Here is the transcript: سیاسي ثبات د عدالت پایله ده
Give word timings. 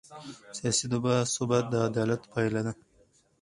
سیاسي 0.57 0.85
ثبات 1.35 1.65
د 1.69 1.75
عدالت 1.89 2.21
پایله 2.31 2.61
ده 2.65 2.73